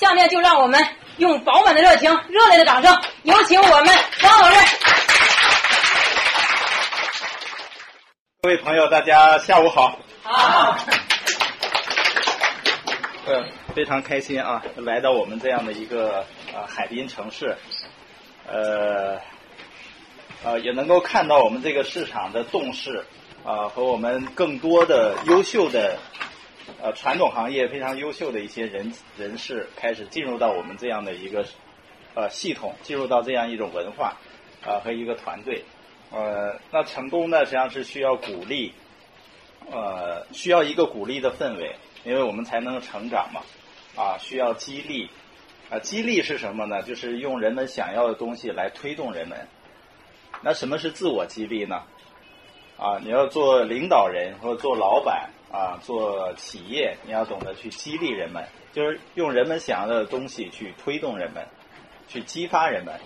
[0.00, 0.82] 下面就让我们
[1.18, 4.56] 用饱满的热情、热烈的掌声，有请我们王老师。
[8.40, 9.98] 各位朋友，大家下午好。
[10.22, 10.74] 好。
[13.28, 13.44] 呃，
[13.74, 16.24] 非常开心啊，来到我们这样的一个
[16.54, 17.54] 呃海滨城市，
[18.48, 19.20] 呃，
[20.42, 23.04] 呃，也能够看到我们这个市场的动势
[23.44, 25.98] 啊，和我们更多的优秀的
[26.82, 31.44] 呃传统行业非常优秀的一些人人士开始进入到我们这样的一个
[32.14, 34.16] 呃系统，进入到这样一种文化
[34.62, 35.64] 啊和一个团队。
[36.12, 38.72] 呃，那成功呢，实际上是需要鼓励，
[39.70, 43.42] 呃，需要一个鼓励的氛围，因为我们才能成长嘛，
[43.94, 45.08] 啊，需要激励，
[45.70, 46.82] 啊，激励是什么呢？
[46.82, 49.46] 就是用人们想要的东西来推动人们。
[50.42, 51.84] 那什么是自我激励呢？
[52.76, 61.44] 啊，你要做领导人或者做老板啊，做企业，你要懂得去激励人们，就是用人们想要的东西去推动人们，
[62.08, 63.00] 去激发人们。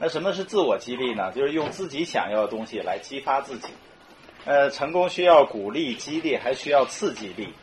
[0.00, 1.30] 那什么是自我激励呢？
[1.32, 3.68] 就是用自己想要的东西来激发自己。
[4.44, 7.54] 呃，成功需要鼓励、激励，还需要刺激力。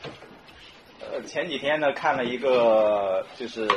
[0.99, 3.67] 呃，前几天呢看了一个就是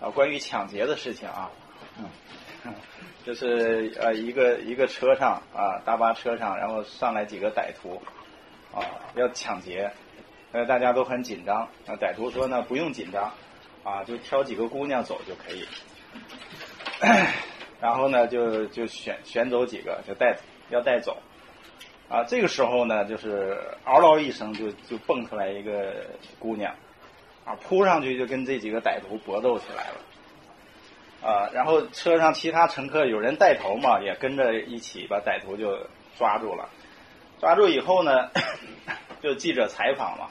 [0.00, 1.50] 啊关于抢劫的事情啊，
[1.98, 2.74] 嗯，
[3.24, 8.00] 就是呃一个一个车上啊大巴车上，然后上来几个歹徒
[8.74, 9.90] 啊要抢劫，
[10.52, 11.68] 呃大家都很紧张。
[11.86, 13.32] 那歹徒说呢不用紧张
[13.82, 15.66] 啊，就挑几个姑娘走就可以。
[17.80, 20.38] 然后呢，就就选选走几个，就带
[20.70, 21.18] 要带走，
[22.08, 26.06] 啊，这个时候呢，就是嗷嗷一声，就就蹦出来一个
[26.38, 26.74] 姑娘，
[27.44, 35.76] 啊，扑上去就跟这几个歹徒搏斗起来了，啊，然后车上其他乘客有人带头嘛，也跟着一起把歹徒就
[36.16, 36.70] 抓住了，
[37.44, 38.30] 抓住以后呢，
[39.20, 40.28] 就记者采访嘛，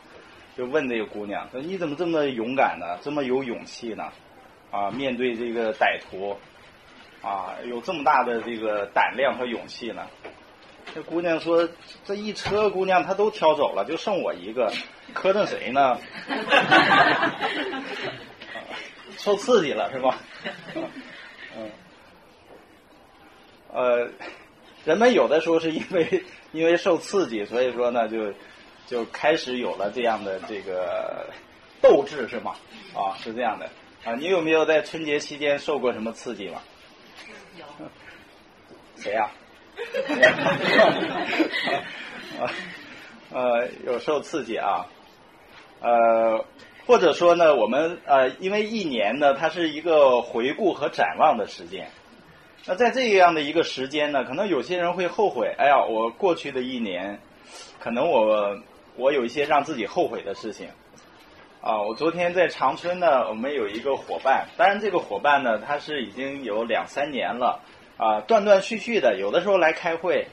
[0.58, 2.98] 就问这个姑娘说：“你怎么这么勇敢呢？
[3.04, 4.12] 这么有勇气呢？
[4.72, 6.36] 啊，面对这个歹徒。”
[7.22, 10.08] 啊，有这么大的这个胆量和勇气呢？
[10.96, 11.70] 这姑娘说
[12.04, 14.74] ：“这一车姑娘她都挑走了，就剩我一个，
[15.14, 16.00] 磕碜谁呢？
[19.18, 20.18] 受刺激了是吧？
[21.56, 21.70] 嗯，
[23.72, 24.10] 呃，
[24.86, 28.34] 人们有的时候是因为因为受刺激，所以说呢，就
[28.86, 31.28] 就开始有了这样的这个
[31.82, 32.56] 斗志是吗？
[32.94, 33.70] 啊，是这样的
[34.04, 34.16] 啊。
[34.16, 36.62] 你有没有在春节期间受过什么刺激吗？”
[37.58, 37.66] 有
[38.98, 39.30] 谁呀？
[42.40, 42.50] 啊
[43.32, 44.86] 呃，有受刺激啊，
[45.82, 46.46] 呃，
[46.86, 51.90] 或者说呢，我们呃，因为一年呢，它是一个回顾和展望的时间。
[52.66, 57.20] 那在这样的一个时间呢，可能有些人会后悔，哎呀，我过去的一年，
[57.80, 58.58] 可能我
[58.96, 60.70] 我有一些让自己后悔的事情。
[61.62, 67.60] 啊，我昨天在长春呢，我们有一个伙伴，当然这个伙伴呢，他是已经有两三年了，
[67.98, 70.28] 啊，断断续续的，有的时候来开会，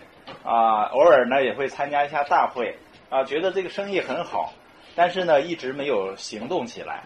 [0.44, 2.76] 啊，偶尔呢也会参加一下大会，
[3.08, 4.52] 啊，觉得这个生意很好，
[4.94, 7.02] 但是呢一直没有行动起来。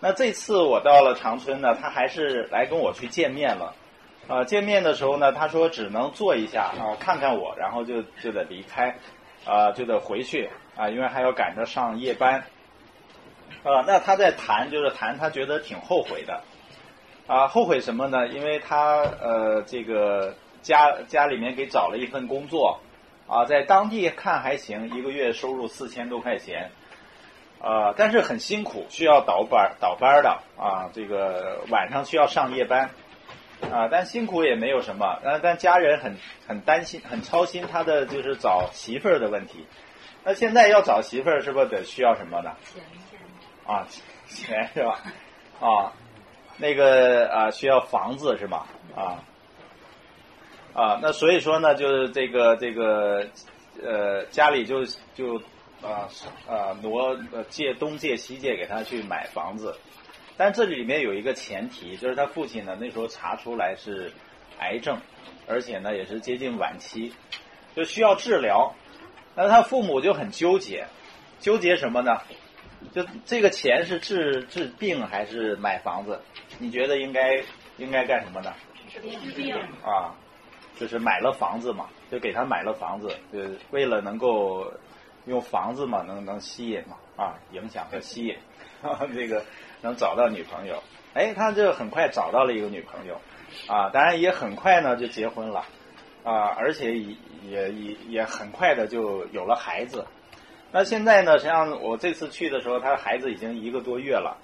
[0.00, 3.74] 那这次我到了长春呢，他还是来跟我去见面了，
[4.30, 8.94] 啊，见面的时候呢，他说只能坐一下啊，看看我，然后就就得离开，
[9.44, 12.44] 啊，就得回去啊，因为还要赶着上夜班。
[13.64, 16.40] 啊，那他在谈，就是谈他觉得挺后悔的，
[17.26, 18.28] 啊，后悔什么呢？
[18.28, 22.78] 因为他呃，这个家家里面给找了一份工作，
[23.26, 26.70] 啊，在当地看还行，一个月收入四千多块钱，
[27.60, 32.90] 啊，但是很辛苦，需要倒班倒班的，啊，这个晚上需要上夜班，
[33.62, 36.16] 啊，但辛苦也没有什么，但但家人很
[36.46, 39.66] 很担心，很操心他的就是找媳妇儿的问题。
[40.24, 42.52] 那现在要找媳妇儿，是不是得需要什么呢？
[43.66, 43.86] 啊，
[44.26, 45.00] 钱是吧？
[45.60, 45.92] 啊，
[46.58, 48.66] 那个啊，需要房子是吧？
[48.94, 49.24] 啊，
[50.74, 53.26] 啊，那所以说呢，就是这个这个
[53.82, 54.84] 呃，家里就
[55.14, 55.36] 就
[55.82, 56.08] 啊
[56.46, 57.16] 啊挪
[57.48, 59.74] 借东借西借给他去买房子，
[60.40, 64.10] 但这里面有一个前提，就是他父亲呢那时候查出来是
[64.58, 64.98] 癌症，
[65.46, 67.12] 而且呢也是接近晚期，
[67.76, 68.74] 就需要治疗，
[69.34, 70.86] 那他父母就很纠结，
[71.40, 72.22] 纠结什么呢？
[72.90, 76.18] 就这个钱是治治病还是买房子？
[76.58, 77.44] 你觉得应该
[77.76, 78.54] 应该干什么呢？
[78.88, 78.98] 治
[79.32, 79.54] 病
[79.84, 80.16] 啊，
[80.78, 83.40] 就是买了房子嘛，就给他买了房子，就
[83.72, 84.72] 为了能够
[85.26, 88.34] 用房子嘛，能能吸引嘛啊，影响和吸引，
[89.14, 89.44] 这个
[89.82, 90.82] 能找到女朋友。
[91.14, 93.20] 哎，他就很快找到了一个女朋友
[93.66, 95.64] 啊，当然也很快呢就结婚了
[96.22, 97.16] 啊，而且也
[97.70, 100.06] 也也很快的就有了孩子。
[100.72, 101.36] 那现在呢？
[101.36, 104.36] 实际上，我这次去的时候，他的孩子已经一个多月了，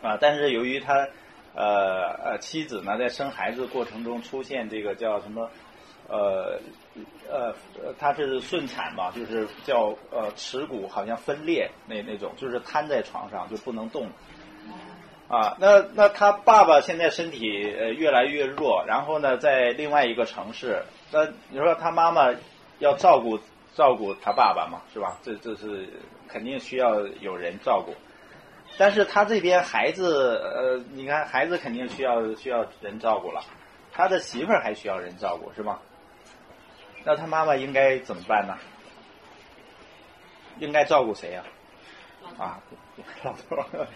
[0.00, 1.06] 啊，但是由于他
[1.54, 5.50] 呃呃妻子呢在生孩子过程中出现这个叫什么
[6.08, 6.58] 呃
[7.30, 14.08] 呃呃他是顺产嘛，就是叫呃耻骨好像分裂那那种，就是瘫在床上就不能动。
[15.28, 22.34] 啊，那那他爸爸现在身体呃越来越弱，然后呢，在另外一个城市，那你说他妈妈
[22.80, 23.38] 要照顾
[23.74, 25.16] 照顾他爸爸嘛，是吧？
[25.22, 25.88] 这这是
[26.28, 27.94] 肯定需要有人照顾，
[28.76, 33.42] 但是他这边孩子呃，你看孩子肯定需要需要人照顾了，
[33.90, 35.78] 他的媳妇儿还需要人照顾，是吗？
[37.04, 38.56] 那他妈妈应该怎么办呢？
[40.58, 41.42] 应该照顾谁呀？
[42.38, 42.60] 啊，
[43.24, 43.86] 老头。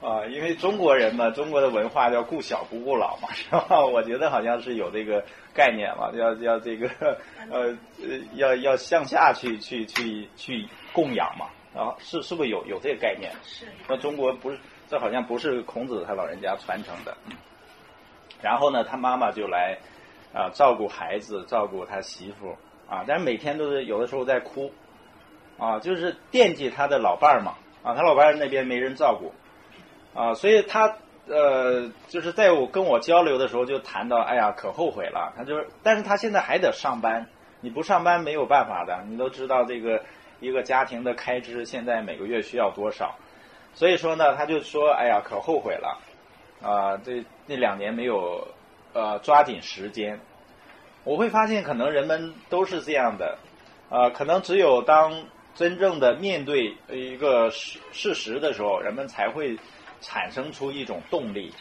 [0.08, 3.84] 啊，因为中国人嘛，中国的文化叫顾小不顾老嘛， 是吧？
[3.84, 6.88] 我觉得好像是有这个概念嘛，要要这个
[7.50, 7.76] 呃
[8.34, 13.32] 要要向下去去去去供养嘛，啊，是是不是有有这个概念？
[13.42, 13.66] 是。
[13.88, 14.58] 那中国不是，
[14.88, 17.16] 这好像不是孔子他老人家传承的。
[18.40, 19.76] 然后呢，他妈妈就来
[20.38, 22.56] 啊照顾孩子，照顾他媳妇
[22.88, 24.70] 啊，但是每天都是有的时候在哭
[25.58, 29.32] 啊，就是惦记他的老伴儿嘛啊，他老伴儿那边没人照顾。
[30.14, 30.96] 啊，所以他
[31.28, 35.32] 呃，就是在我跟我交流的时候就谈到，哎呀，可后悔了。
[35.36, 37.26] 他就是，但是他现在还得上班，
[37.60, 39.04] 你不上班没有办法的。
[39.06, 40.02] 你都知道这个
[40.40, 43.14] 一个家庭的开支现在每个月需要多少，
[43.74, 45.98] 所以说呢，他就说，哎呀，可后悔了
[46.62, 48.48] 啊，这那两年没有
[48.94, 50.18] 呃抓紧时间。
[51.04, 53.38] 我会发现，可能人们都是这样的，
[53.90, 55.24] 啊，可能只有当
[55.54, 59.58] 真正的面对一个事事实的时候，人们才会。
[60.00, 61.52] 产生出一种动力，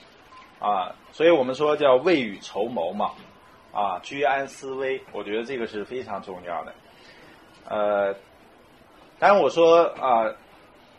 [0.59, 3.09] 啊，所以我们说叫未雨绸缪嘛，
[3.73, 6.73] 啊，居安思危，我觉得这个是非常重要的。
[7.67, 8.13] 呃，
[9.17, 10.31] 当然我说啊，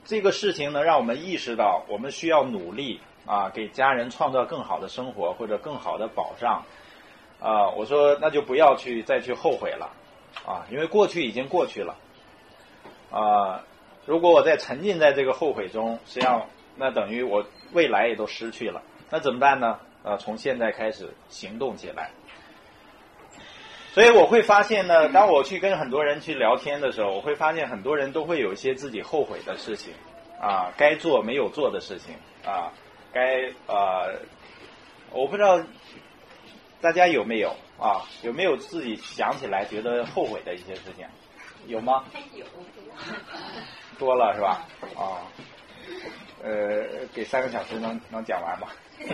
[0.05, 6.65] 这个事情能让我们意识到，我们需要努力啊，给家人创造更好的生活或者更好的保障。
[7.41, 9.91] 啊，我说那就不要去再去后悔了，
[10.47, 11.97] 啊，因为过去已经过去了。
[13.11, 13.65] 啊，
[14.07, 16.47] 如果我再沉浸在这个后悔中，实际上。
[16.81, 18.81] 那等于我未来也都失去了，
[19.11, 19.81] 那怎么办呢？
[20.05, 22.13] 呃，从现在开始行动起来。
[23.93, 29.93] 所以我会发现呢，当我去跟很多人去聊天的时候，我会发现很多人都会有一些自己后悔的事情，
[30.41, 32.15] 啊，该做没有做的事情，
[32.47, 32.71] 啊，
[33.13, 34.15] 该呃，
[35.11, 35.61] 我不知道
[36.81, 41.07] 大家有没有啊，有没有自己想起来觉得后悔的一些事情，
[41.67, 42.05] 有吗？
[42.35, 42.45] 有，
[43.99, 44.67] 多了是吧？
[44.97, 45.23] 啊。
[46.41, 48.69] 呃，给三个小时能能讲完吗？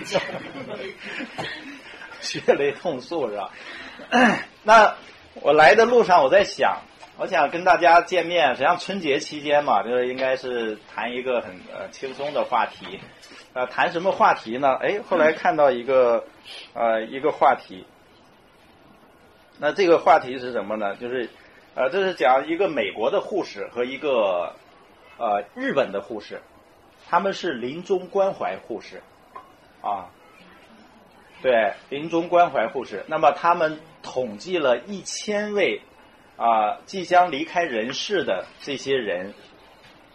[2.20, 3.50] 血泪痛诉是吧？
[4.62, 4.94] 那
[5.37, 6.82] 我来的路上我在想，
[7.16, 13.00] 我想跟大家见面，实际上春节期间嘛，就是应该是谈一个很呃轻松的话题。
[13.55, 14.75] 呃，谈什么话题呢？
[14.83, 16.25] 哎，后来看到一个
[16.75, 17.87] 呃一个话题，
[19.61, 20.97] 那这个话题是什么呢？
[20.97, 21.31] 就是
[21.77, 24.56] 呃，这是讲一个美国的护士和一个
[25.19, 26.43] 呃日本的护士。
[27.06, 29.03] 他们是临终关怀护士，
[29.83, 30.11] 啊，
[31.41, 33.05] 对，临终关怀护士。
[33.07, 35.83] 那么他们统计了一千位
[36.37, 39.35] 啊即将离开人世的这些人，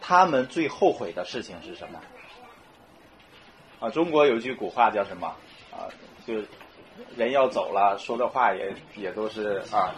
[0.02, 2.02] 他们最后悔的事情是什么？
[3.80, 5.28] 啊，中国有句古话叫什么？
[5.72, 5.88] 啊，
[6.26, 6.36] 就
[7.16, 9.96] 人要走了，说的话也也都是啊。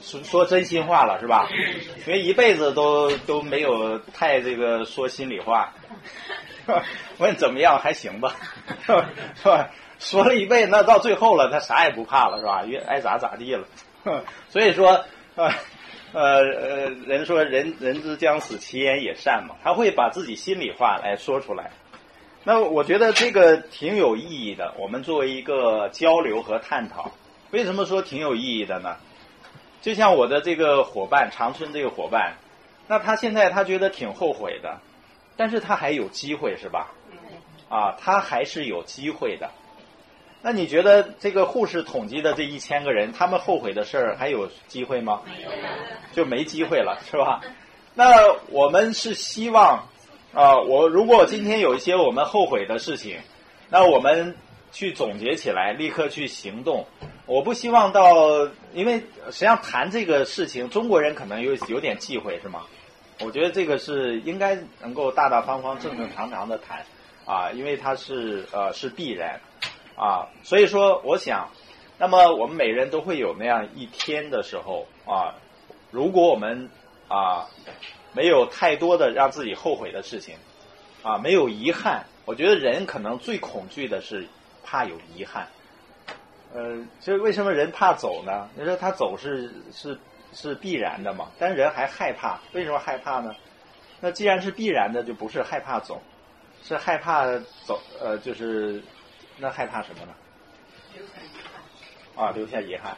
[0.00, 1.48] 说说真心话了是吧？
[2.06, 5.74] 因为一辈子都都没有太这个说心里话，
[7.18, 8.36] 问怎么样还行吧，
[8.86, 8.92] 是
[9.48, 9.70] 吧？
[9.98, 12.64] 说了一辈子，那到最后了，他啥也不怕了是吧？
[12.64, 13.66] 愿爱咋咋地了。
[14.48, 15.50] 所以说，呃
[16.12, 21.72] 呃呃，人说人人之将死，其言也善嘛，他会把自己心里话来说出来。
[22.50, 24.72] 那我觉得这个挺有意义的。
[24.78, 27.12] 我们作为一个交流和探讨，
[27.50, 28.96] 为什么说挺有意义的呢？
[29.82, 32.36] 就像我的这个伙伴长春这个伙伴，
[32.86, 34.78] 那他现在他觉得挺后悔的，
[35.36, 36.88] 但是他还有机会是吧？
[37.68, 39.50] 啊，他还是有机会的。
[40.40, 45.20] 那你觉得这个护士统计的这一千个人，他们后悔的事儿还有机会吗？
[46.14, 47.42] 就没机会了是吧？
[47.92, 49.86] 那我们是希望
[50.38, 53.18] 啊，我如果今天有一些我们后悔的事情，
[53.70, 54.36] 那我们。
[54.70, 56.84] 去总结起来，立刻去行动。
[57.24, 62.64] 我不希望到，因为实际上谈这个事情，中国人可能有有点忌讳，是吗？
[63.20, 66.84] 我觉得这个是应该能够大大方方、正正常常的谈
[67.24, 69.40] 啊，因为它是呃是必然
[69.96, 70.28] 啊。
[70.42, 71.48] 所以说，我想，
[71.96, 75.34] 那么我们每人都会有那样一天的时候啊，
[75.90, 76.68] 如果我们
[77.08, 77.46] 啊
[78.18, 80.34] 没有太多的让自己后悔的事情
[81.04, 82.04] 啊，没有遗憾。
[82.24, 84.26] 我觉得人可能最恐惧的是
[84.64, 85.46] 怕有遗憾。
[86.52, 88.48] 呃，这为什么人怕走呢？
[88.56, 89.96] 你说他走是是
[90.32, 91.28] 是必然的嘛？
[91.38, 93.36] 但人还害怕，为什么害怕呢？
[94.00, 96.02] 那既然是必然的，就不是害怕走，
[96.64, 97.24] 是害怕
[97.64, 98.82] 走呃，就是
[99.36, 100.12] 那害怕什么呢？
[100.92, 101.38] 留下遗
[102.16, 102.26] 憾。
[102.26, 102.96] 啊，留下遗憾。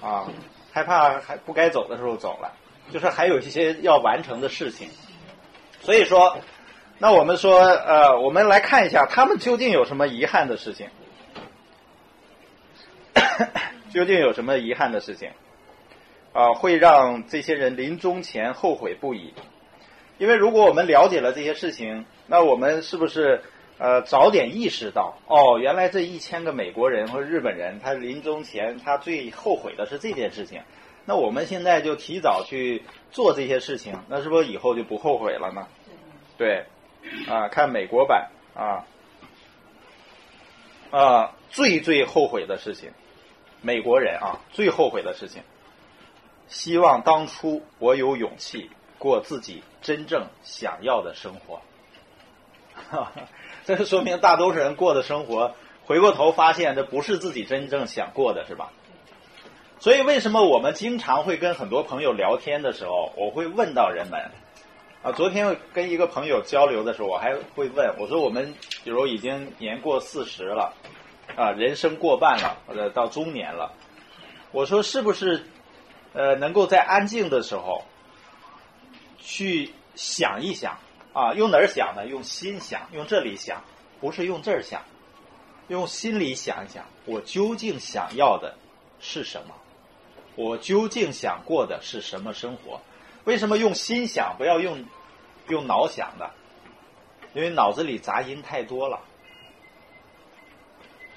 [0.00, 0.26] 啊，
[0.72, 2.52] 害怕还不该走的时候走了，
[2.92, 4.88] 就是还有一些要完成的事情。
[5.80, 6.38] 所以说，
[6.98, 10.88] 那我们说呃，我们来看一下他们究竟有什么遗憾的事情。
[13.92, 15.30] 究竟有什么遗憾的事情
[16.32, 16.52] 啊？
[16.54, 19.34] 会让这些人临终前后悔不已？
[20.18, 23.42] 因为如果我们了解了这些事情，那我们是不是
[23.78, 30.62] 呃早点意识到哦，原来这一千个美国人或日本人，他临终前他最后悔的是这件事情？
[31.06, 35.66] 那我们现在就提早去做这些事情，那是不是以后就不后悔了呢？
[36.38, 36.64] 对，
[37.28, 38.84] 啊，看美国版啊
[40.90, 42.90] 啊，最最后悔的事情。
[43.60, 45.42] 美国人啊，最后悔的事情，
[46.48, 51.62] 希望当初我有勇气过自己真正想要的生活。
[52.74, 53.22] 哈 哈
[53.64, 55.54] 这就说明大多数人过的生活，
[55.86, 58.70] 回过头发现这不是自己真正想过的，是吧？
[59.84, 64.30] 所以为什么我们经常会跟很多朋友聊天的时候，我会问到人们
[65.02, 65.12] 啊？
[65.12, 70.72] 昨天跟一个朋友交流的时候，我还会问我说：我们比如已经年过四十了。
[71.36, 73.74] 啊，人生过半了，或者到中年了，
[74.52, 75.44] 我说是不是，
[76.14, 77.84] 呃，能够在安静的时候，
[79.18, 80.78] 去想一想
[81.12, 81.34] 啊？
[81.34, 82.06] 用哪儿想呢？
[82.06, 83.62] 用心想，用这里想，
[84.00, 84.80] 不是用这儿想，
[85.68, 88.54] 用心里想一想，我究竟想要的
[88.98, 89.54] 是什么？
[90.36, 92.80] 我究竟想过的是什么生活？
[93.24, 94.84] 为什么用心想，不要用
[95.48, 96.30] 用脑想的？
[97.32, 99.00] 因为脑子里杂音太多了。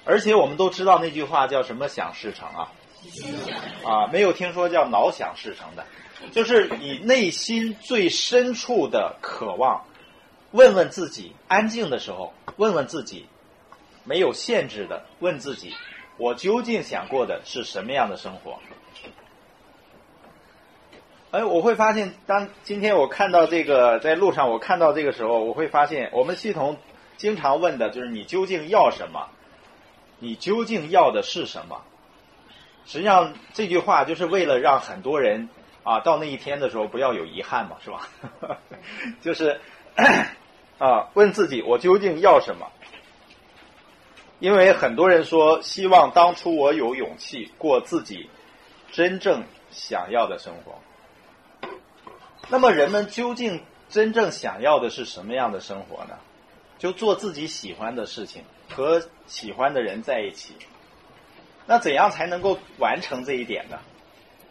[0.04, 2.72] 而且我们都知道那句话叫什么“想事成”啊，
[3.84, 5.86] 啊，没有听说叫“脑想事成”的，
[6.32, 9.84] 就是你内心最深处的渴望，
[10.52, 13.26] 问问自己，安静的时候问问自己，
[14.04, 15.74] 没有限制的问自己，
[16.16, 18.58] 我究竟想过的是什么样的生活？
[21.30, 26.78] 哎，我会发现，当今天我看到这个在路上，我看到这个时候，我会发现，我们系统
[27.18, 29.28] 经常问的就是你究竟要什么？
[30.20, 31.82] 你究竟要的是什么？
[32.86, 35.50] 实际上这句话就是为了让很多人
[35.82, 38.08] 啊，到那一天的时候不要有遗憾嘛，是吧？
[39.20, 39.60] 就是
[40.78, 42.66] 啊，问自己我究竟要什么？
[44.38, 48.30] 因为很多人说希望当初我有勇气过自己
[48.92, 50.80] 真正想要的生活。
[52.48, 56.18] 那么人们究竟真正想要的是什么样的生活呢？
[56.78, 58.44] 就做自己喜欢的事情。
[58.70, 60.52] 和喜欢的人在一起，
[61.64, 63.78] 那怎样才能够完成这一点呢？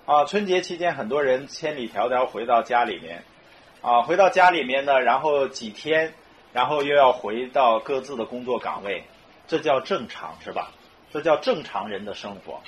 [0.07, 3.23] 啊，春节期间很多人千里迢迢回到家里面，
[3.83, 6.15] 啊，回到家里面呢，然后几天，
[6.51, 9.03] 然后又要回到各自的工作岗位，
[9.47, 10.71] 这叫正常是吧？
[11.13, 12.61] 这叫正常人的生活。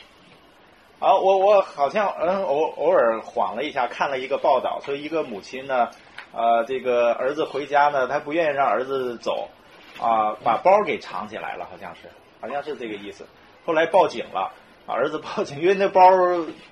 [0.99, 5.89] 啊，我我好像嗯偶偶尔晃了一下，看了一个报道，说一个母亲呢，
[6.33, 9.49] 呃，这个儿子回家呢，他不愿意让儿子走。
[10.01, 12.03] 啊，把包给藏起来了，好像是，
[12.39, 13.25] 好像是这个意思。
[13.65, 14.53] 后来报警了，
[14.87, 16.01] 儿子报警，因为那包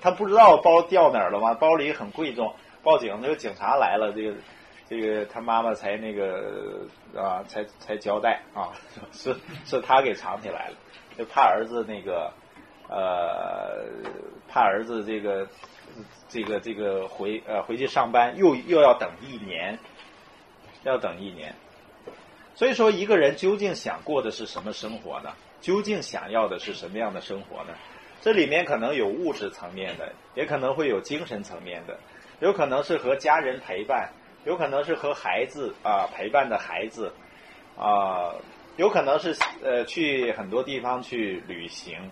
[0.00, 2.54] 他不知道包掉哪儿了嘛，包里很贵重。
[2.82, 4.34] 报警，那个警察来了，这个
[4.88, 8.72] 这个他妈妈才那个啊，才才交代啊，
[9.12, 10.74] 是是他给藏起来了，
[11.18, 12.32] 就怕儿子那个
[12.88, 13.84] 呃，
[14.48, 15.46] 怕儿子这个
[16.28, 19.78] 这个这个回呃回去上班又又要等一年，
[20.84, 21.54] 要等一年。
[22.54, 25.32] 所以说，一个人究竟想过的是什么生活呢？
[25.60, 27.74] 究竟想要的是什么样的生活呢？
[28.20, 31.96] 这里面可能有物质层面的，也可能会有精神层面的，
[32.40, 34.10] 有可能是和家人陪伴，
[34.44, 37.12] 有可能是和孩子啊陪伴的孩子，
[37.76, 38.34] 啊，
[38.76, 42.10] 有可能是呃去很多地方去旅行。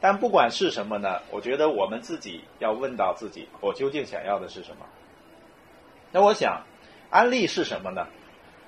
[0.00, 4.86] 但不管是什么呢，我觉得我们自己要问到自己：我究竟想要的是什么？
[6.12, 6.62] 那我想，
[7.10, 8.06] 安利是什么呢？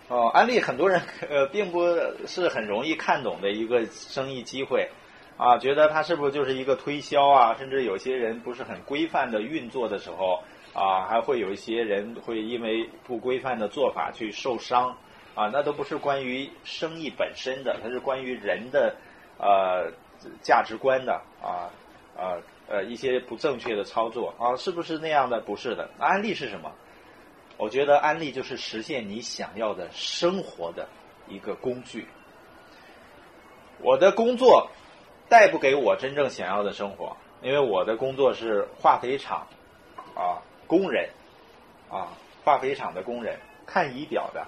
[0.09, 1.85] 哦，安利很多人 呃并不
[2.27, 4.89] 是很容易看懂的一个生意机会，
[5.37, 7.55] 啊，觉得它是不是就是一个推销啊？
[7.59, 10.43] 甚至有些人不是很规范的运作的时候，
[10.73, 14.97] 啊，还会有一些人会因为不规范的做法去受伤，
[15.35, 18.97] 啊，那都不是关于生意本身的，它是关于人的
[19.39, 19.93] 呃
[20.43, 21.71] 价值观的啊
[22.17, 22.37] 啊
[22.69, 25.41] 呃一些不正确的操作啊，是不是那样的？
[25.41, 26.73] 不是的，安利是什么？
[27.57, 30.89] 我觉得安利就是实现你想要的生活的
[31.29, 32.07] 一个工具。
[33.81, 34.71] 我的工作
[35.29, 39.47] 带不给我真正想要的生活，因为我的工作是化肥厂
[40.15, 41.11] 啊工人
[41.91, 42.09] 啊
[42.45, 44.47] 化肥厂的工人看仪表的。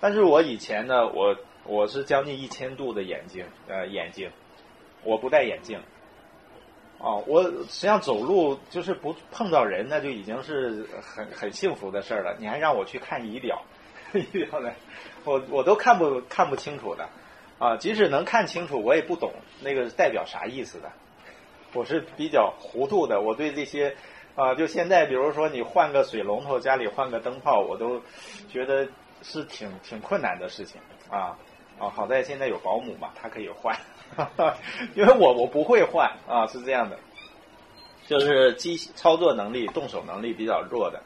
[0.00, 1.36] 但是我以前呢，我
[1.68, 4.30] 我是将近一千度的眼睛呃眼睛，
[5.04, 5.80] 我不戴眼镜。
[6.98, 12.34] 哦，我实际上走路就是不碰到人，那就已经是很很幸福的事儿了。
[12.40, 13.62] 你还让我去看仪表，
[14.14, 14.72] 仪表呢，
[15.24, 17.08] 我我都看不看不清楚的，
[17.60, 19.32] 啊，即使能看清楚，我也不懂
[19.62, 20.90] 那个代表啥意思的。
[21.72, 23.94] 我是比较糊涂的，我对这些，
[24.34, 28.00] 啊，就现在比如说你换个水龙头，家里换个灯泡，我都
[28.50, 28.88] 觉得
[29.22, 31.38] 是挺挺困难的事情啊
[31.78, 31.88] 啊！
[31.88, 33.78] 好在现在有保姆嘛，他可以换。
[34.94, 36.98] 因为我我不会换啊，是这样的，
[38.06, 41.02] 就是机操作能力、动手能力比较弱的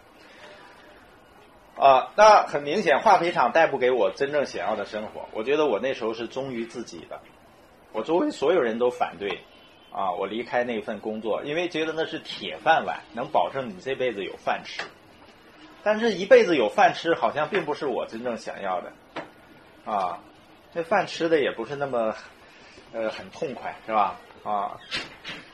[1.77, 2.13] 啊。
[2.17, 5.29] 那很明显，化肥厂带不给我真正想要的生活。
[5.33, 7.21] 我觉得我那时候是忠于自己的，
[7.93, 9.41] 我周围所有人都反对
[9.93, 14.83] 啊，我离开那份工作，因为觉得那是铁饭碗，能保证你这辈子有饭吃。
[15.85, 18.93] 但是，一辈子有饭吃，好像并不是我真正想要的
[19.85, 20.21] 啊。
[20.75, 22.15] 这饭吃的也不是那么。
[22.95, 24.21] 呃，很痛快是吧？
[24.45, 24.79] 啊，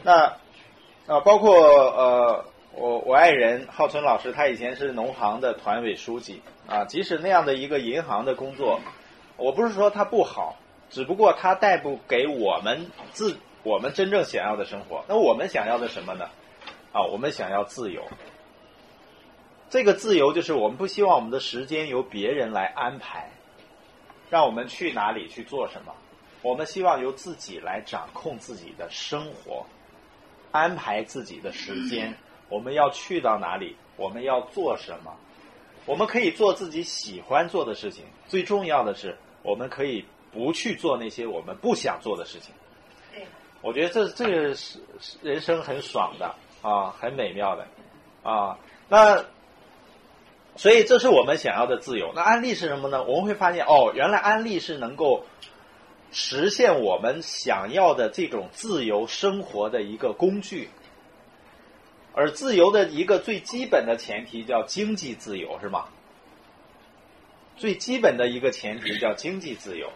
[0.03, 0.25] 那
[1.07, 6.85] 啊，包括呃，我我爱人浩春老师，他以前是农行的团委书记啊。
[6.87, 8.81] 即使那样的一个银行的工作，
[9.37, 10.57] 我不是说他不好，
[10.91, 15.05] 只不过他带不给我们自我们真正想要的生活。
[15.07, 16.29] 那我们想要的什么呢？
[16.93, 18.03] 啊，我们想要自由。
[19.71, 23.31] 这个自由就是我们不希望我们的时间由别人来安排，
[24.30, 25.94] 让我们去哪里去做什么。
[26.42, 29.66] 我们希望由自己来掌控自己的生活，
[30.52, 32.16] 安排自己的时间。
[32.49, 33.76] 我们要去到哪里？
[33.97, 35.14] 我们要做什么？
[35.85, 38.04] 我们可以做自己喜欢做的事情。
[38.26, 42.54] 最重要的是，我们可以不去做那些我们不想做的事情。
[43.61, 44.78] 我觉得这这个是
[45.21, 47.67] 人生很爽的啊，很美妙的
[48.23, 48.56] 啊。
[48.88, 49.25] 那
[50.58, 52.12] 所以这是我们想要的自由。
[52.14, 53.02] 那安利是什么呢？
[53.04, 55.25] 我们会发现哦，原来安利是能够。
[56.10, 60.71] 实现我们想要的这种自由生活的一个工具，
[62.14, 65.84] 而自由的一个最基本的前提叫经济自由，是吗？
[67.58, 69.90] 最基本的一个前提叫经济自由。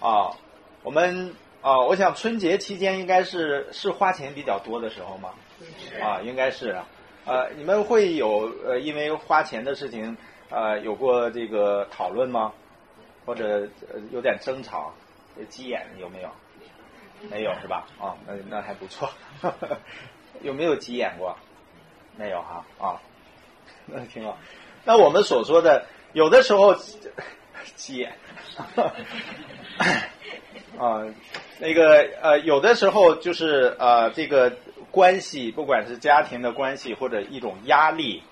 [0.00, 0.36] 啊，
[0.82, 5.30] 我们啊，我想春节期间应该是是花钱比较多的时候吗？
[6.02, 6.86] 啊，应该是啊。
[7.26, 10.16] 呃，你们会有呃因为花钱的事情
[10.50, 12.52] 呃有过这个讨论吗？
[13.24, 14.92] 或者呃有点争吵，
[15.48, 16.28] 急眼有没有？
[17.30, 17.86] 没有是吧？
[17.98, 19.08] 啊，那那还不错。
[20.42, 21.34] 有没有急眼过？
[22.16, 23.00] 没有哈啊，
[23.86, 24.36] 那挺好。
[24.84, 26.74] 那我们所说的有的时候
[27.76, 28.12] 急眼
[30.78, 31.02] 啊，
[31.58, 34.52] 那个呃，有的时候就是呃，这个
[34.94, 38.22] 关系，不管是家庭的关系或者一种压力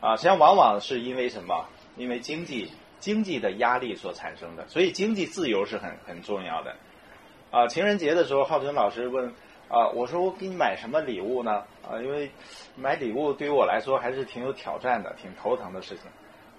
[0.00, 1.66] 啊，实际上往往是因为什么？
[1.96, 2.70] 因为经济。
[3.00, 6.74] 经济的压力所产生的，所以经济自由是很很重要的。
[7.50, 9.28] 啊，情人节的时候，浩存老师问
[9.68, 11.64] 啊，我说我给你买什么礼物呢？
[11.86, 12.30] 啊，因为
[12.76, 16.10] 买礼物对于我来说还是挺有挑战的，挺头疼的事情。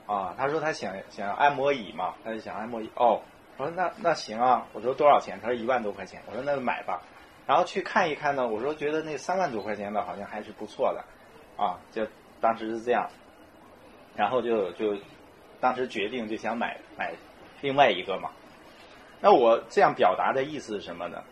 [0.06, 2.92] 啊，他说他想想按摩椅嘛，他就想按摩椅。
[2.94, 3.20] 哦，
[3.58, 5.40] 我说那那行啊，我说多少钱？
[5.42, 6.22] 他说一万多块钱。
[6.28, 7.02] 我说那买吧。
[7.48, 11.04] 然后去看一看呢，我说觉得那三万多块钱的好像还是不错的。
[11.64, 12.06] 啊，就
[12.42, 13.10] 当时是这样，
[14.16, 14.98] 然后就就。
[15.62, 17.14] 当时决定就想买买
[17.62, 18.30] 另外一个嘛，
[19.20, 21.24] 那我这样表达的意思是什么呢？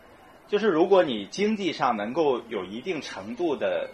[0.48, 3.90] 就是如果你经济上能够有一定程度的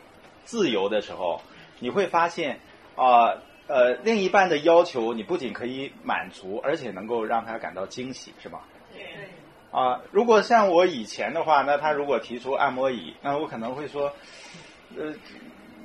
[0.45, 1.41] 自由的时候，
[1.79, 2.60] 你会发现
[2.95, 8.62] 啊呃另一半的要求你不仅可以满足，而且能够让他感到惊喜，是吧？
[9.71, 14.12] 啊，如果像我以前的话，那他如果提出按摩椅，那我可能会说，
[14.97, 15.13] 呃，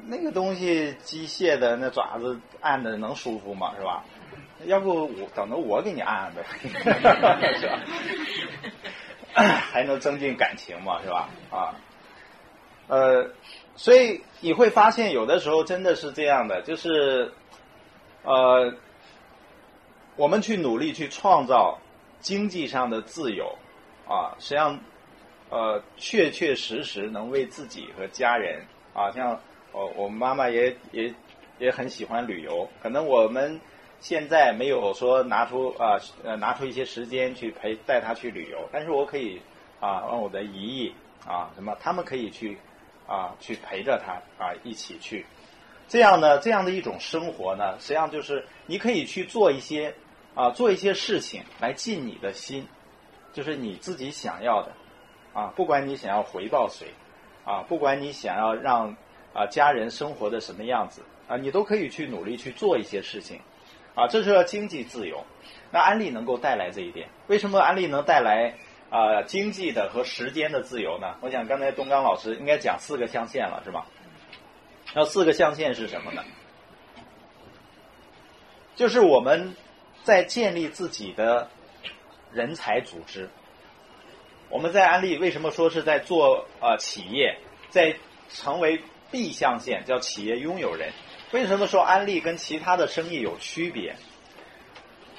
[0.07, 3.75] 那个东西机械的那爪子按的能舒服吗？
[3.79, 4.05] 是吧？
[4.67, 6.43] 要不我等着我给你按按呗，
[7.59, 7.79] 是吧？
[9.35, 11.29] 还能增进感情嘛，是吧？
[11.51, 11.75] 啊，
[12.89, 13.29] 呃，
[13.77, 17.33] 所以你会发现有的时候真的是这样的，就是
[18.23, 18.73] 呃，
[20.17, 21.79] 我们去努力去创造
[22.21, 23.59] 经济上的自由
[24.09, 24.79] 啊，实际上
[25.51, 28.63] 呃，确确实实能为自己和家人
[28.93, 29.41] 啊，像
[29.73, 31.13] 我我妈妈也也
[31.59, 33.61] 也很喜欢旅游，可能我们。
[34.01, 39.41] 现在没有说拿出啊呃拿出一些时间去陪带他去旅游，但是我可以
[39.81, 40.95] 啊让我的姨姨
[41.27, 42.59] 啊什么他们可以去
[43.07, 44.13] 啊去陪着他
[44.45, 45.25] 啊一起去，
[45.89, 49.95] 这样呢这样的一种生活呢，实际上就是你可以去做一些
[50.35, 52.67] 啊，做一些事情来尽你的心，
[53.35, 54.73] 就是你自己想要的
[55.35, 56.87] 啊，不管你想要回报谁
[57.45, 58.97] 啊，不管你想要让
[59.35, 63.41] 啊家人生活的什么样子啊，你都可以去努力去做一些事情
[63.95, 65.23] 啊，这是要经济自由。
[65.71, 68.55] 那安利能够带来这一点，为什么安利能带来
[68.91, 71.17] 啊经济的和时间的自由呢？
[71.21, 73.87] 我想刚才东刚老师应该讲四个象限了，是吧？
[74.95, 76.23] 那四个象限是什么呢？
[78.77, 79.57] 就是我们
[80.05, 81.49] 在建立自己的
[82.35, 83.31] 人才组织。
[84.51, 87.39] 我们在安利为什么说是在做呃企业，
[87.71, 87.97] 在
[88.29, 90.91] 成为 B 象限叫企业拥有人？
[91.33, 93.97] 为什么说安利跟其他的生意有区别？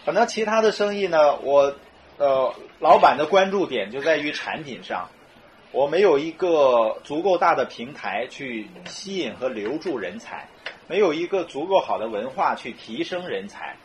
[0.06, 1.76] 可能其他的生意呢，我
[2.18, 5.10] 呃老板的关注点就在于产品上，
[5.72, 10.48] 我没有一个足够大的平台去吸引和留住人才。
[10.88, 13.76] 没有一个足够好的文化去提升人才，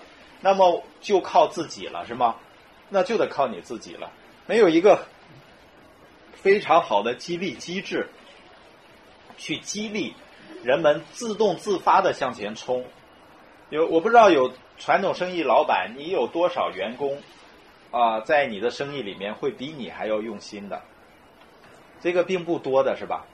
[0.42, 2.36] 那么就靠自己了，是吗？
[2.90, 4.12] 那就得靠你自己了。
[4.46, 5.06] 没有一个
[6.34, 8.08] 非常好的激励机制，
[9.38, 10.14] 去激励
[10.62, 12.84] 人们自动自发的向前冲。
[13.70, 17.22] 有我不知道有传统生意老板，你有多少员工
[17.90, 20.82] 啊，在你的生意里面会比你还要用心的？
[22.02, 23.26] 这个并不多的是吧？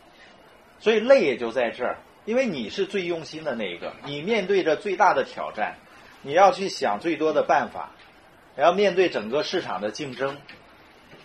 [0.78, 1.98] 所以累也就在这儿。
[2.26, 5.76] 因为你是最用心的那一个，你面对着最大的挑战，
[6.22, 7.92] 你要去想最多的办法，
[8.56, 10.38] 然后面对整个市场的竞争，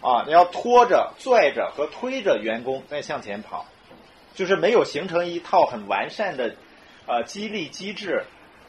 [0.02, 3.66] 啊，你要拖着、拽着和推着员工在向前跑，
[4.36, 6.56] 就是没有形成一套很完善的
[7.08, 8.26] 啊激励机制，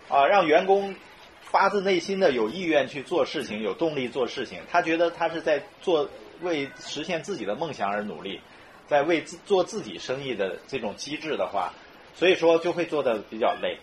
[0.08, 0.94] 啊，让员工
[1.40, 6.08] 发自内心的有意愿去做事情、有动力做事情，他觉得他是在做
[6.40, 8.40] 为实现自己的梦想而努力，
[8.86, 11.72] 在为自做自己生意的这种机制的话。
[12.14, 13.78] 所以说就会做的比较累。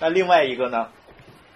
[0.00, 0.90] 那另外一个呢，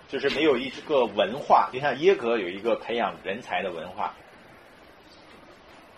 [0.08, 4.14] 就是没有一个文化，就像耶格有一个培养人才的文化，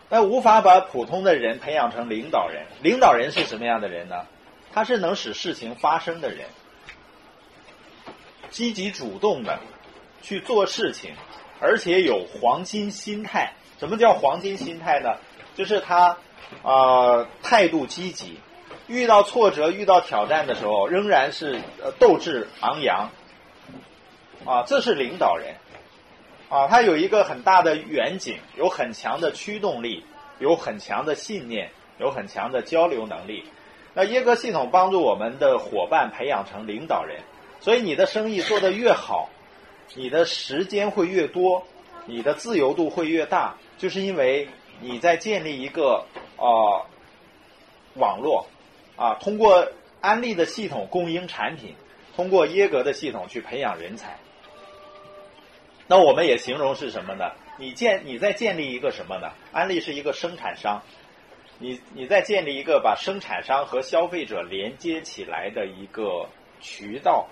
[0.08, 2.66] 那无法把普通的人培养成领导人。
[2.82, 4.26] 领导人是什么样的人呢？
[4.72, 6.46] 他是能使事情发生的人，
[8.50, 9.58] 积极主动的
[10.22, 11.14] 去做事情，
[11.60, 13.52] 而且有黄金心态。
[13.78, 15.16] 什么叫黄金心态呢？
[15.54, 16.16] 就是他
[16.62, 18.38] 啊态度积极。
[18.86, 23.10] 遇到挫折、遇到挑战的时候，仍然是呃斗志昂扬，
[24.44, 25.54] 啊，这是领导人，
[26.48, 30.04] 啊，他有一个很大的远景，有很强的驱动力，
[30.38, 33.44] 有很强的信念，有很强的交流能力。
[33.94, 37.20] 那耶格系统帮助我们的伙伴培养成领导人，
[37.60, 39.28] 所以你的生意做得越好，
[39.94, 41.66] 你的时间会越多，
[42.06, 44.48] 你的自由度会越大，就是因为
[44.80, 46.86] 你在建立一个啊
[47.94, 48.46] 网络。
[48.96, 49.68] 啊，通过
[50.00, 51.76] 安利的系统供应产品，
[52.16, 54.18] 通过耶格的系统去培养人才。
[55.88, 57.32] 那我们也形容是什么呢？
[57.58, 59.32] 你建你在建立一个什么呢？
[59.52, 60.82] 安利是一个生产商，
[61.58, 66.28] 你你在建立一个把生产商和消费者连接起来的一个
[66.60, 67.26] 渠道。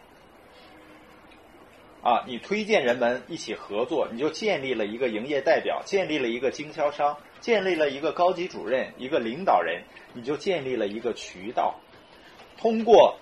[2.03, 7.17] 啊，你推荐人们一起合作，你就建立了一个营业代表，建立了一个经销商。
[7.41, 9.83] 建立了一个高级主任，一个领导人，
[10.15, 11.79] 你就建立了一个渠道，
[12.57, 13.19] 通过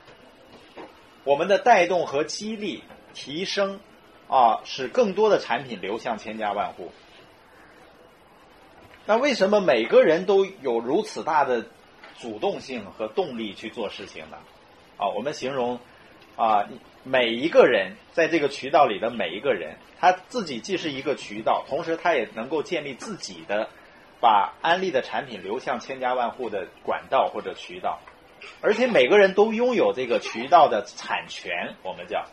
[1.24, 3.80] 我们的带动和激励提升，
[4.28, 6.92] 啊，使更多的产品流向千家万户。
[9.06, 11.66] 那为什么每个人都有如此大的
[12.18, 14.38] 主动性和动力去做事情呢？
[14.96, 15.78] 啊，我们形容
[16.36, 16.68] 啊，
[17.02, 23.68] 每一个人在这个渠道里的每一个人，他自己既是一个渠道，同时他也能够建立自己的。
[24.20, 28.00] 把安利的产品流向千家万户的管道或者渠道，
[28.62, 32.24] 而且每个人都拥有这个渠道的产权，我们叫，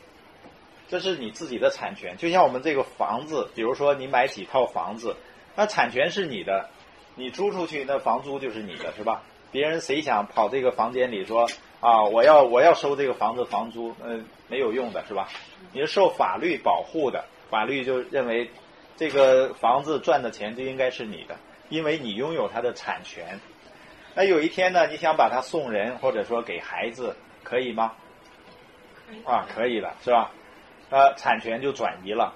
[0.92, 2.18] 这是你自己的产权。
[2.18, 5.16] 就像我们这个房子，比如说你买几套房子，
[5.56, 6.70] 那产权是你的，
[7.16, 9.24] 你租出去那房租就是你的，是吧？
[9.52, 11.50] 别人谁想跑这个房间里说
[11.80, 15.30] 啊，我要我要收这个房子房租，嗯，没有用的是吧？
[15.72, 18.52] 你是受法律保护的，法律就认为
[18.98, 21.38] 这个房子赚的钱就应该是你的。
[21.70, 23.40] 因为你拥有它的产权，
[24.14, 27.94] 那有一天呢，你想把它送人或者说给孩子，可以吗？
[29.24, 30.32] 啊，可以了，是吧？
[30.92, 32.36] 呃，产权就转移了，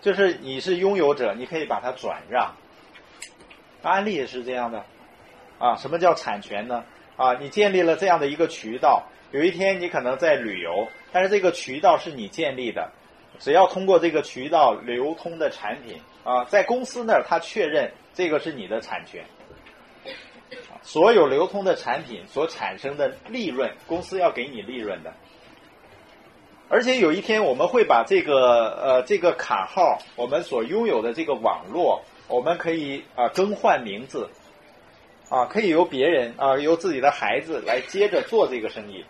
[0.00, 2.54] 就是你是拥有者，你可以把它转让。
[3.82, 4.84] 安利也是这样的，
[5.58, 6.84] 啊，什么叫产权呢？
[7.16, 12.92] 啊，你建立了这样的一个渠道，有一天你可能在旅游，但是这个渠道是你建立的，
[13.38, 16.00] 只要通过这个渠道流通的产品。
[16.22, 19.24] 啊，在公司那儿，他确认这个是你的产权，
[20.82, 25.14] 所有流通的产品所产生的利润，公司要给你利润的。
[26.72, 34.30] 而且有一天我们会把这个呃这个卡号，我们所拥有的这个网络，我们可以啊、更换名字，
[35.28, 39.04] 啊可以由别人啊、由自己的孩子来接着做这个生意，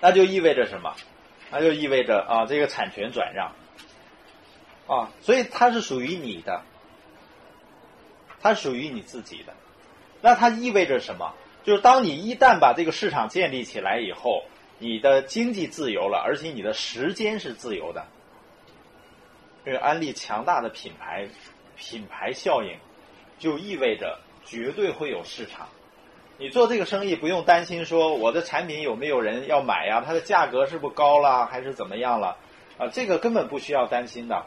[0.00, 0.94] 那就意味着什么？
[1.50, 3.54] 那就意味着啊这个产权转让，
[4.86, 6.60] 啊所以它是属于你的，
[8.42, 9.54] 它属于你自己的，
[10.20, 11.32] 那它意味着什么？
[11.64, 14.44] 就是当你一旦把这个市场建立起来以后，
[14.78, 18.06] 你的经济自由了，而且你的时间是自由的。
[19.66, 21.28] 因为安利强大的品牌
[21.76, 22.76] 品牌效应，
[23.38, 25.68] 就意味着绝对会有市场。
[26.38, 32.36] 你做这个生意不用担心说我的产品有没有人要买呀，它的价格是不是高了还是怎么样了
[32.78, 32.86] 啊？
[32.92, 34.46] 这个根本不需要担心的。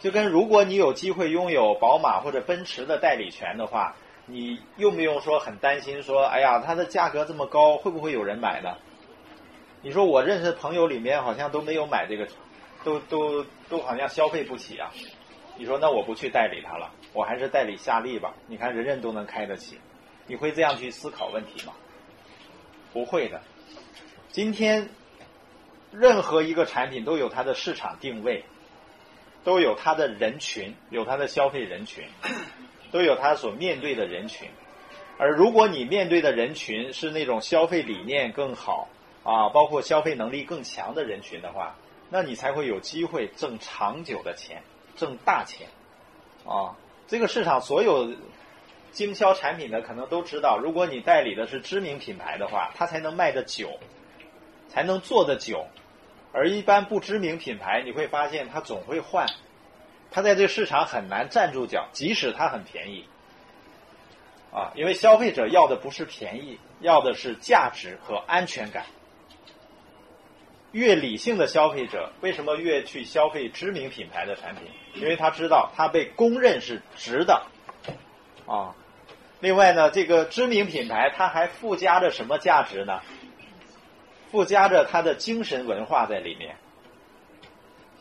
[0.00, 8.76] 就跟如果你有机会拥有宝马或者奔驰的代理权的话，你用不用说很担心说，哎呀，它的价格这么高，会不会有人买呢？
[9.86, 12.26] 你说我认识的朋友里面好像都没有买这个，
[12.82, 14.90] 都都都好像消费不起啊。
[15.56, 18.34] 你说那我不去代理它了，我还是代理夏利吧。
[18.48, 19.78] 你看人人都能开得起，
[20.26, 21.72] 你会这样去思考问题吗？
[22.92, 23.40] 不会的。
[24.30, 24.88] 今天
[25.92, 28.44] 任何一个产品都有它的市场定位，
[29.44, 32.08] 都有它的人群，有它的消费人群，
[32.90, 34.48] 都有它所面对的人群。
[35.16, 38.88] 而如果你面对的人群是那种消费理念更好
[39.26, 41.74] 啊，包括消费能力更强的人群的话，
[42.10, 44.62] 那你才会有机会挣长久的钱，
[44.94, 45.66] 挣大钱
[46.46, 46.76] 啊！
[47.08, 48.14] 这个市场所有
[48.92, 53.80] 经销产品的可能都知道，如果你代理的是知名品牌的话，它才能卖的久，
[54.68, 55.66] 才能做的久。
[56.32, 59.26] 而一般不知名品牌，你会发现它总会换，
[60.12, 63.06] 它在这个市场很难站住脚，即使它很便宜。
[64.52, 68.86] 啊，因为消费者要的不是便宜，要的是价值和安全感。
[70.76, 74.68] 越理性的消费者为什么越去消费知名品牌的产品？
[74.92, 77.46] 因为他知道它被公认是值的。
[78.46, 78.74] 啊，
[79.40, 83.00] 另外呢，这个知名品牌它还附加着什么价值呢？
[84.30, 86.56] 附加着它的精神文化在里面。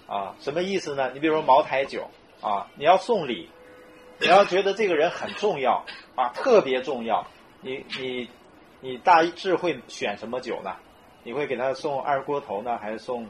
[0.06, 1.12] 啊，什么意思呢？
[1.14, 2.10] 你比如说茅台酒
[2.42, 3.50] 啊，你要送礼，
[4.20, 5.86] 你要觉得这个人很重要
[6.16, 7.26] 啊，特别重要，
[7.62, 8.30] 你你
[8.82, 10.76] 你大致会选什么酒呢？
[11.26, 13.28] 你会给他送二锅头呢，还是送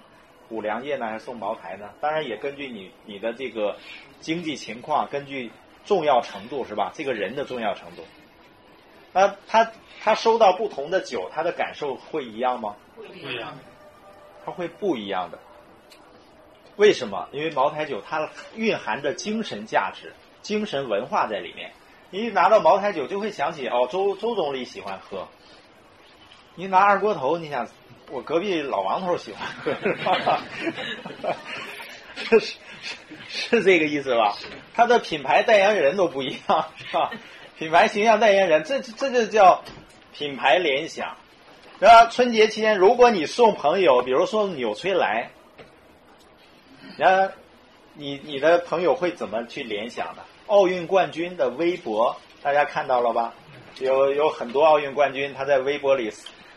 [0.49, 1.89] 五粮液呢，还是送茅台呢？
[1.99, 3.77] 当然也根据你你的这个
[4.19, 5.51] 经济情况，根据
[5.85, 6.91] 重要程度是吧？
[6.93, 8.03] 这个人的重要程度，
[9.13, 12.75] 那他他收到不同的酒，他的感受会一样吗？
[12.95, 13.57] 不一样。
[14.45, 15.39] 他会不一样的。
[16.75, 17.27] 为什么？
[17.31, 21.71] 因为茅台酒它蕴含着精神价值、精神文化在里面。
[22.11, 25.27] 你一拿到茅台酒，就会想起哦，周周总理喜欢喝。
[26.53, 27.67] 你拿二锅头，你想
[28.11, 30.41] 我隔壁老王头喜欢喝， 是吧？
[32.15, 32.55] 是是
[33.27, 34.35] 是这个意思吧？
[34.73, 37.11] 他的品牌代言人都不一样，是吧？
[37.57, 39.63] 品牌形象代言人，这这就叫
[40.13, 41.17] 品牌联想。
[41.79, 45.31] 然后春节期间，如果你送朋友，比如说纽崔莱，
[46.97, 47.33] 然后
[47.93, 50.23] 你你的朋友会怎么去联想的？
[50.47, 53.33] 奥运冠军的微博，大家看到了吧？
[53.79, 56.09] 有有很多奥运冠军，他在微博里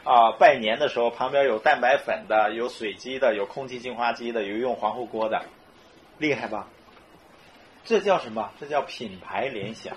[0.09, 5.43] 啊拜年的时候，旁边有蛋白粉的，有水机的，有空气净化机的，有用防护锅的，
[6.17, 6.67] 厉害吧？
[7.85, 8.51] 这叫什么？
[8.59, 9.97] 这叫品牌联想。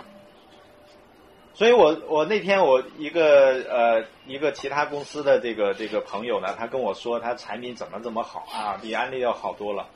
[1.53, 9.87] 所以我我那天我一个呃一个其他公司的这个这个朋友呢，他跟我说他产品怎么怎么好啊，比安利要好多了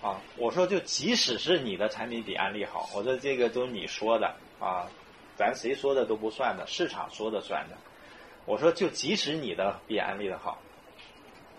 [0.00, 0.20] 啊。
[0.38, 4.86] 我说就即使是你的产品比安利好，我说这个都是你说的啊，
[5.36, 7.76] 咱谁说的都不算的，市场说的算的。
[8.46, 10.58] 我说就即使你的比安利的好，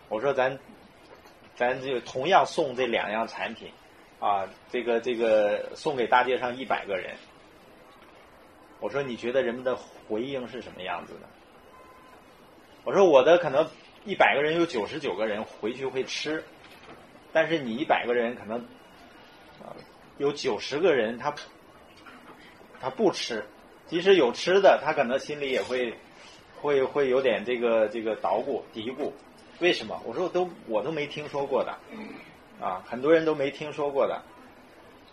[0.07, 0.59] 我说咱
[1.55, 3.71] 咱就同样送这两样产品
[4.19, 7.15] 啊，这个这个送给大街上一百个人。
[8.79, 11.21] 我说你觉得人们的回应是什么样子的？
[12.83, 13.67] 我说我的可能
[14.03, 16.43] 一百个人有九十九个人回去会吃，
[17.33, 18.59] 但是你一百个人可能
[19.63, 19.73] 啊
[20.19, 21.33] 有九十个人他
[22.79, 23.43] 他不吃，
[23.87, 25.97] 即使有吃的，他可能心里也会
[26.61, 29.11] 会会有点这个这个捣鼓嘀咕。
[29.59, 30.01] 为什么？
[30.05, 31.77] 我说我都我都没听说过的
[32.59, 34.21] 啊，很多人都没听说过的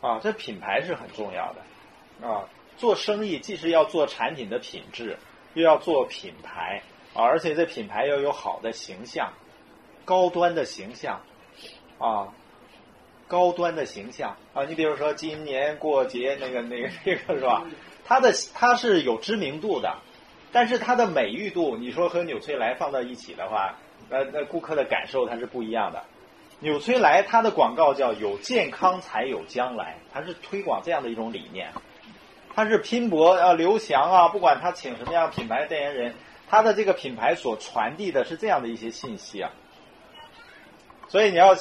[0.01, 2.49] 啊，这品牌是很重要的啊。
[2.77, 5.17] 做生意既是要做产品的品质，
[5.55, 6.83] 又要做品牌
[7.15, 9.33] 啊，而且这品牌要有好的形象，
[10.05, 11.21] 高端的形象
[11.99, 12.35] 啊，
[13.29, 14.65] 高端的形象啊。
[14.65, 17.65] 你比如说今年过节那个那个那个是吧？
[18.05, 19.99] 它的它是有知名度的，
[20.53, 23.75] 但是它的美誉度，你说和纽崔莱放到一起的话，
[24.09, 26.05] 那那顾客的感受它是不一样的。
[26.61, 31.73] 纽崔莱它的广告叫“有健康才有将来”，它是推广这样的一种理念。
[32.55, 36.15] 它是拼搏啊，刘翔啊，不管他请什么样品牌代言人，
[36.49, 39.51] 他的这个品牌所传递的是这样的一些信息啊。
[41.09, 41.55] 所以你要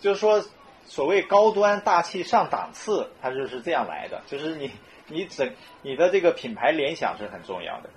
[0.00, 0.44] 就是说，
[0.84, 4.72] 所谓高端大气上档次，它就是这样来的，就是你
[5.06, 7.90] 你整你的这个品牌联想是很重要的。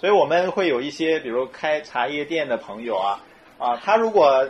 [0.00, 3.20] 所以我们会有一些，比如开茶叶店的朋友啊，
[3.58, 4.48] 啊，他如果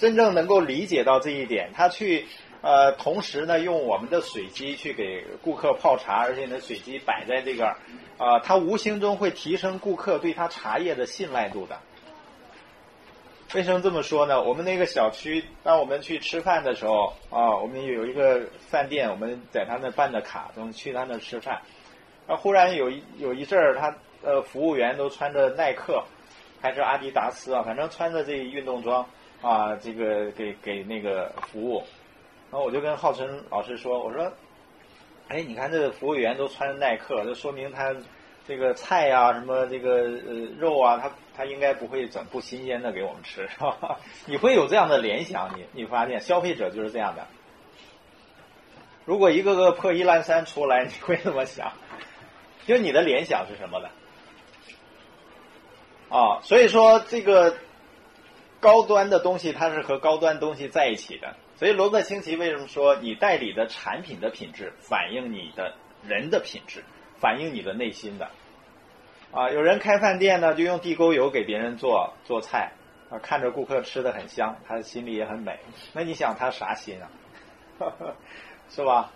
[0.00, 2.24] 真正能够理解到这一点，他去
[2.62, 7.66] 呃，同时呢，用我们的水机去给顾客泡茶，而且呢，水机摆在这个
[8.16, 11.78] 啊，他无形中会提升顾客对他茶叶的信赖度的。
[13.54, 14.42] 为什么这么说呢？
[14.42, 21.60] 我们那个小区，当我们去吃饭的时候啊，我们有一个饭店，我们在他那办的卡，我们去他那吃饭，
[22.26, 23.94] 啊，忽然有一有一阵儿他。
[24.26, 26.02] 呃，服务员都穿着耐克，
[26.60, 27.62] 还是阿迪达斯啊？
[27.62, 29.06] 反正穿着这运动装
[29.40, 31.84] 啊，这个给给那个服务。
[32.50, 34.32] 然后我就跟浩辰老师说：“我说，
[35.28, 37.94] 哎，你看这个服务员都穿着耐克，这说明他
[38.48, 44.00] 这个菜呀、什么这个呃肉啊，他他应该不会整不新鲜的给我们吃，是吧？
[44.26, 47.24] 你会有这样的联想，你你发现消费者就是这样的。
[49.04, 51.72] 如果一个个破衣烂衫出来，你会怎么想？
[52.66, 53.88] 就你的联想是什么的？”
[56.08, 57.56] 啊，所以说这个
[58.60, 61.34] 高端的东西，它是和高端东西在一起的。
[61.56, 65.74] 所以罗伯特清崎为什么说你代理的产品的品质反映你的
[66.06, 66.84] 人的品质，
[67.18, 68.28] 反映你的内心的？
[69.32, 72.72] 啊，有人开饭店呢，就用地沟油给别人做做菜，
[73.10, 75.58] 啊，看着顾客吃的很香，他的心里也很美。
[75.92, 77.10] 那你想他啥心啊？
[78.70, 79.10] 是吧？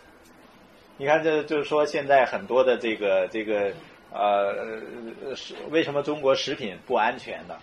[0.96, 3.72] 你看，这就是说现在很多的这个这个。
[4.12, 7.56] 呃，是为什么中国食品不安全呢？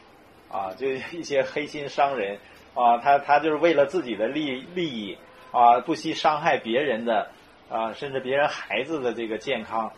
[0.50, 2.40] 啊，就一些黑心商人
[2.74, 5.18] 啊，他他就是为了自己的利利益
[5.52, 7.32] 啊，不惜伤害别人的
[7.70, 9.92] 啊，甚至别人孩子的这个健康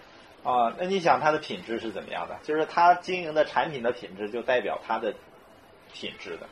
[0.44, 0.74] 啊。
[0.80, 2.40] 那你想他的品质是怎么样的？
[2.42, 5.14] 就是他经营的产品的品质，就代表他的
[5.94, 6.48] 品质的，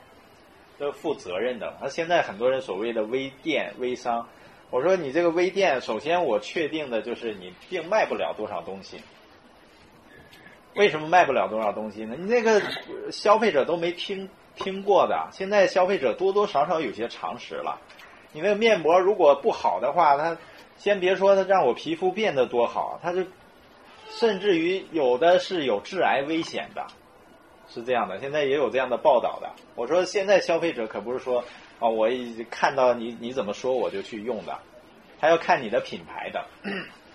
[0.78, 1.76] 都负责任的。
[1.82, 4.30] 那现在很多人所谓的微店微商，
[4.70, 9.02] 我说你这个微店，首先我确定的就是你并卖不了多少东西。
[10.78, 12.16] 为什么卖不了多少东西呢？
[12.18, 12.62] 你那个
[13.12, 17.80] 消费者都没听听过的，现在消费者多多少少有些常识了。
[18.32, 20.38] 你那个面膜如果不好的话，它
[20.78, 23.26] 先别说它让我皮肤变得多好，它就
[24.12, 26.86] 甚至于有的是有致癌危险的，
[27.68, 28.20] 是这样的。
[28.20, 29.50] 现在也有这样的报道的。
[29.76, 31.44] 我说现在消费者可不是说
[31.80, 32.08] 啊，我
[32.52, 34.60] 看到你你怎么说我就去用的，
[35.20, 36.46] 他要看你的品牌的。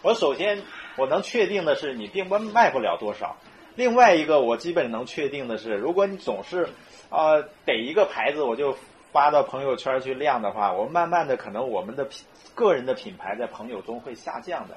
[0.03, 0.63] 我首先
[0.97, 3.37] 我能确定的是，你并不卖不了多少。
[3.75, 6.69] 另外一个，我基本能确定的是，如果你总是，
[7.09, 8.77] 啊，逮一个牌子我就
[9.13, 14.77] 发到朋友圈去亮的话，我慢慢的可能我们的品个人的品牌在朋友中会下降的。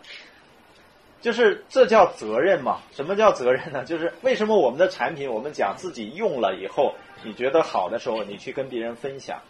[1.21, 2.79] 就是这叫责任嘛？
[2.91, 3.83] 什么叫责任呢？
[3.83, 9.41] 就是为什么我们的产品，我们讲自己用了以后，你觉得好的时候，你去跟别人分享，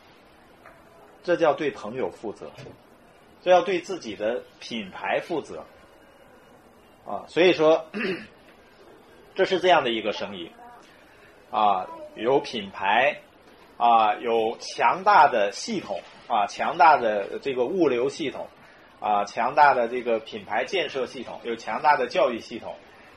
[1.24, 2.50] 这叫对朋友负责，
[3.44, 5.64] 这要对自己的品牌负责。
[7.06, 7.86] 啊，所以说。
[9.36, 10.50] 这是这样的一个生意，
[11.52, 13.18] 啊，有品牌，
[13.76, 18.48] 啊，有强大的系统，啊，强大的这个物流系统，
[19.02, 22.76] 啊，强大的这个品牌建设系统，有强大的教育系统，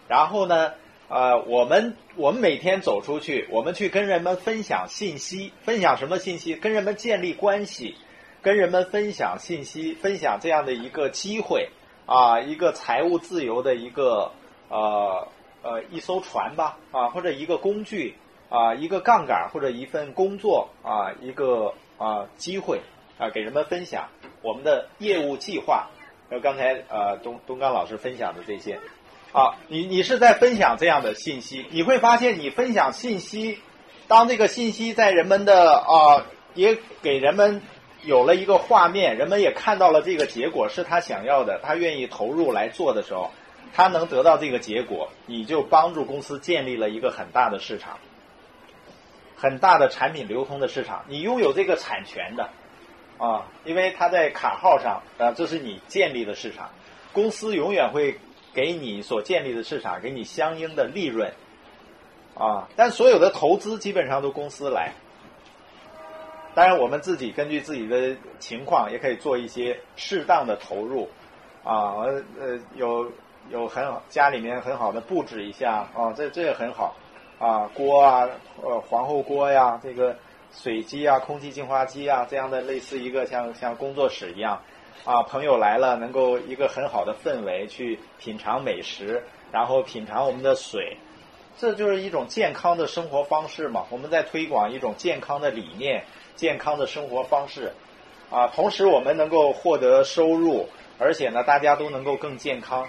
[0.08, 0.72] 然后呢，
[1.08, 6.56] 呃，我们我们每天走出去，我们去跟人们分享信息，分享什么信息？
[6.56, 7.94] 跟人们建立关系，
[8.42, 11.70] 跟人们分享信息，分享这样的一个机会，
[12.06, 14.32] 啊，一个财务自由的一个
[14.68, 15.28] 呃。
[15.60, 18.14] 呃，一艘船吧，啊，或者一个工具，
[18.48, 22.80] 啊，一个杠杆，或者一份工作，啊，一个啊机会，
[23.18, 24.08] 啊，给人们分享
[24.40, 25.88] 我们的业务计划。
[26.30, 28.78] 呃，刚才呃东东刚老师分享的这些，
[29.32, 33.58] 啊，你你是在分享这样的信息，你会发现你分享信息，
[34.06, 37.62] 当这个信息在人们的啊也给人们
[38.04, 43.32] 有了一个画面，人们也看到了这个结果是他想要的，他愿意投入来做的时候。
[43.74, 47.98] 他能得到这个结果，你就帮助公司建立了一个很大的市场，
[49.36, 51.04] 很大的产品流通的市场。
[51.06, 52.50] 你拥有这个产权的，
[53.18, 56.70] 啊，因为他在卡号上，啊，这是你建立的市场，
[57.12, 58.18] 公司永远会
[58.52, 61.32] 给你所建立的市场给你相应的利润，
[62.34, 64.92] 啊，但所有的投资基本上都公司来。
[66.54, 71.08] 当然，我们自己根据自己的情况也可以做一些适当的投入，
[71.62, 72.02] 啊，
[72.40, 73.12] 呃，有。
[73.50, 76.94] 有很好，家里面很好的布置一下，啊，这这也很好，
[77.38, 78.28] 啊锅啊，
[78.62, 80.16] 呃皇后锅呀，这个
[80.52, 84.60] 水机啊，空气净化机啊，这样的类似一个像像工作室一样，
[85.04, 90.98] 啊朋友来了能够一个很好的氛围去品尝美食，然后品尝我们的水，
[91.56, 93.86] 这就是一种健康的生活方式嘛。
[93.88, 97.72] 我们在推广一种健康的理念，健康的生活方式，
[98.30, 100.68] 啊，同时我们能够获得收入，
[100.98, 102.86] 而且呢大家都能够更健康。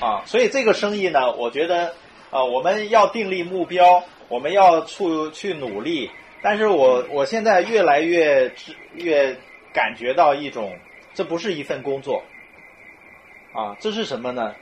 [0.00, 1.94] 啊，所以这个生意呢，我觉得，
[2.30, 6.10] 啊，我们要订立目标，我们要去去努力。
[6.42, 8.52] 但是我我现在越来越
[8.96, 9.36] 越
[9.72, 10.76] 感觉到一种，
[11.14, 12.24] 这不是一份工作，
[13.52, 14.54] 啊，这是什么呢？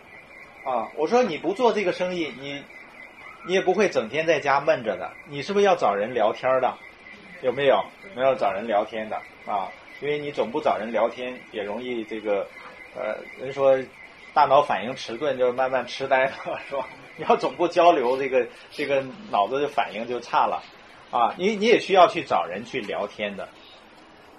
[0.64, 2.62] 啊，我说你不做这个生意，你
[3.46, 6.74] 你也不会整天在家闷着的，你是不是要找人聊天的？
[7.40, 7.82] 有没有？
[8.14, 9.16] 没有找人聊天的
[9.46, 9.66] 啊？
[10.02, 12.46] 因为你总不找人聊天，也容易这个，
[12.94, 13.78] 呃，人说。
[14.34, 16.32] 大脑反应迟钝，就是慢慢痴呆了，
[16.68, 16.86] 是吧？
[17.16, 20.62] 你要总不交流，这个 这个脑子的反应就差了，
[21.10, 23.48] 啊，你你也需要去找人去聊天的，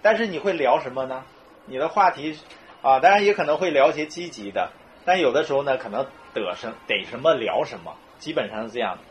[0.01, 1.23] 但是你会聊什么呢？
[1.67, 2.37] 你的话题
[2.81, 4.71] 啊，当然也可能会聊些积极的，
[5.05, 9.03] 但有的时候呢，可能得什得什么聊什么，基本上是这样的。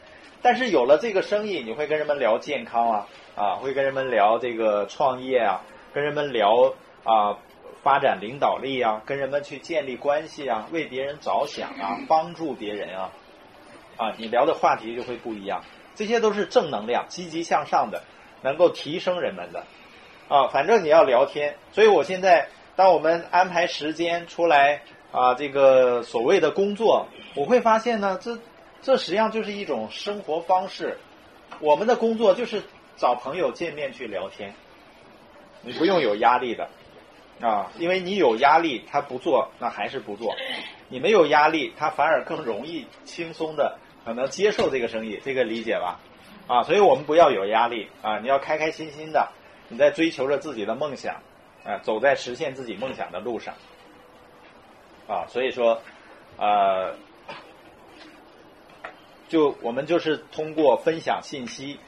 [0.43, 3.07] 但是有了这个生意，你会跟人们聊健康啊，
[3.37, 5.63] 啊，会跟人们聊这个创业啊，
[5.95, 6.75] 跟人们聊
[7.05, 7.39] 啊。
[7.83, 13.11] 发展领导力啊，跟人们去建立关系啊，为别人着想啊，帮助别人啊，
[13.97, 15.65] 啊，你聊的话题就会不一样。
[15.95, 18.03] 这些都是正能量、积极向上的，
[18.43, 19.65] 能够提升人们的
[20.29, 20.47] 啊。
[20.49, 28.39] 反正你要聊天，所以我现在当我们安排时间出来啊，这个所谓的工作，我会发现呢，这
[28.81, 30.99] 这实际上就是一种生活方式。
[31.61, 32.63] 我们的工作就是
[32.97, 34.55] 找朋友见面去聊天，
[35.63, 36.69] 你不用有压力的。
[37.41, 40.33] 啊，因为你有压力，他不做，那还是不做；
[40.89, 45.99] 你没有压力，他反而更容易轻松的可能接受这个生意，这个理解吧？
[46.47, 49.33] 啊，所以我们不要有压力啊，你要开开心心的，
[49.69, 51.17] 你在追求着自己的梦想，
[51.65, 53.55] 啊，走在实现自己梦想的路上，
[55.09, 55.83] 啊，所以说，
[56.37, 56.95] 呃，
[59.29, 61.81] 就我们就是通过分享信息，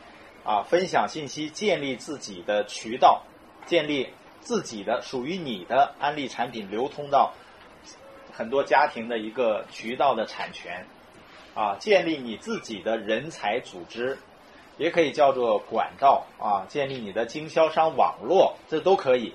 [0.42, 3.22] 啊，分享信息，建立自己的渠道，
[3.66, 4.08] 建立。
[4.44, 7.32] 自己的属于你的安利产品流通到
[8.30, 10.86] 很多家庭的一个渠道的产权，
[11.54, 14.18] 啊，建立你自己的人才组织，
[14.76, 19.34] 也可以叫做管道啊，建立你的经销商网络，这都可以。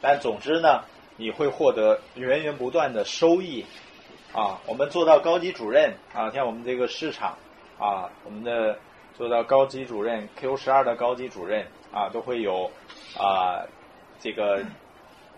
[0.00, 0.84] 但总之呢，
[1.16, 3.66] 你会获得源源不断的收益，
[4.32, 7.36] 啊，我们做到高级主任啊，像我们这个市场
[7.78, 8.78] 啊，我们的
[9.18, 12.70] 做到高级主任 Q 十二的高级主任啊，都会有
[13.18, 13.66] 啊。
[14.20, 14.64] 这个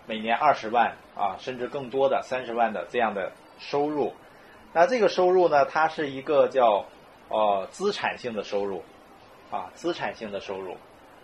[0.06, 4.14] 每年二十万啊，甚至更多的三十万的这样的收入，
[4.72, 6.86] 那这个收入呢，它是一个叫
[7.28, 8.82] 呃资产性的收入
[9.50, 10.76] 啊，资产性的收入，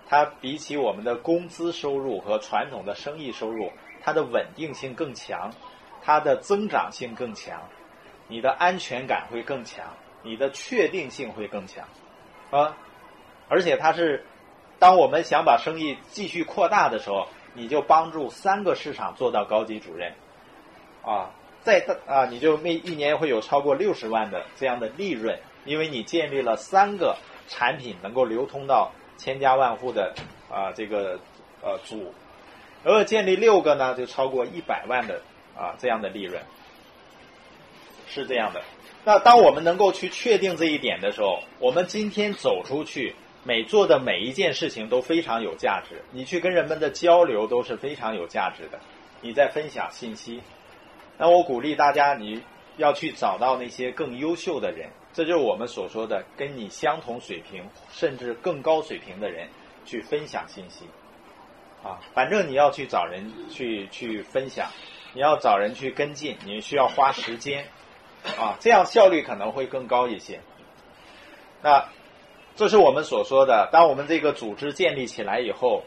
[0.07, 5.51] 它比起我们的工资收入和传统的生意收入，它的稳定性更强，
[6.03, 7.63] 它的增长性更强，
[8.29, 9.87] 你的安全感会更强，
[10.23, 11.89] 你的确定性会更强
[12.51, 12.77] 啊，
[13.49, 14.27] 而且它是
[14.79, 17.29] 当我们想把生意继续扩大的时候。
[17.55, 20.13] 你就帮助三个市场做到高级主任，
[21.03, 21.31] 啊，
[21.63, 27.17] 在啊，你就每一年会有超过六十万的这样的利润，因为你建立了三个
[27.49, 30.15] 产品能够流通到千家万户的
[30.51, 31.19] 啊这个
[31.63, 32.13] 呃组，
[32.83, 35.23] 而建立六个呢，就超过一百万的
[35.57, 36.43] 啊这样的利润，
[38.09, 38.61] 是这样的。
[39.05, 43.15] 那当我们能够去确定这一点的时候，我们今天走出去。
[43.47, 48.80] 每做的每一件事情都非常有价值，你去跟人们的交流都是非常有价值的，
[49.20, 50.40] 你在分享信息。
[51.18, 52.42] 那我鼓励大家，你
[52.78, 59.47] 要去找到那些更优秀的人，这就是我们所说的跟你相同水平甚至更高水平的人
[59.84, 60.86] 去分享信息。
[61.82, 64.70] 啊，反正你要去找人去去分享，
[65.12, 67.66] 你要找人去跟进，你需要花时间，
[68.38, 70.40] 啊，这样效率可能会更高一些。
[71.61, 71.84] 那。
[72.57, 75.83] 这是我们所说的，当我们这个组织建立起来以后，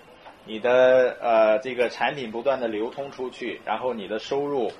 [0.45, 4.71] 你的呃这个产品不断的流通出去，然后你的收入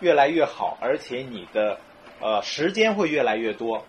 [0.00, 1.78] 越来越好，而且你的
[2.20, 3.84] 呃时间会越来越多。